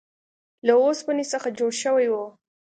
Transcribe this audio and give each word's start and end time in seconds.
له 0.67 0.73
اوسپنې 0.85 1.23
څخه 1.33 1.47
جوړ 1.57 1.71
شوی 1.83 2.07
و. 2.09 2.15